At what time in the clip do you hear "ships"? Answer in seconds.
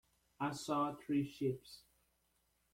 1.23-1.83